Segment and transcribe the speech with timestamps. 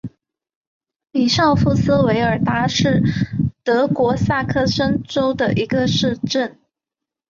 [1.11, 3.03] 比绍夫斯韦尔达是
[3.63, 6.57] 德国萨克森州的一个市镇。